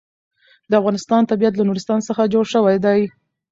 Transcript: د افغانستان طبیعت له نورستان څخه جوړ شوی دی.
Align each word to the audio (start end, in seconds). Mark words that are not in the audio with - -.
د 0.69 0.71
افغانستان 0.81 1.21
طبیعت 1.31 1.53
له 1.55 1.63
نورستان 1.67 1.99
څخه 2.07 2.31
جوړ 2.33 2.45
شوی 2.53 2.77
دی. 2.85 2.99